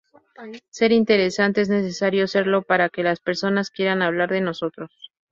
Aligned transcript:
Ser 0.71 0.93
interesante, 0.93 1.61
es 1.61 1.69
necesario 1.69 2.25
serlo 2.27 2.63
para 2.63 2.89
que 2.89 3.03
las 3.03 3.19
personas 3.19 3.69
quieran 3.69 4.01
hablar 4.01 4.31
de 4.31 4.41
nosotros. 4.41 4.89